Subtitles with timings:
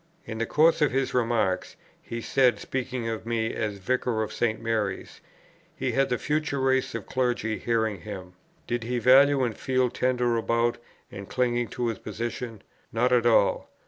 [0.25, 4.59] In the course of his remarks, he said, speaking of me as Vicar of St.
[4.59, 5.21] Mary's:
[5.75, 8.33] "He had the future race of clergy hearing him.
[8.65, 10.79] Did he value and feel tender about,
[11.11, 12.63] and cling to his position?...
[12.91, 13.69] Not at all....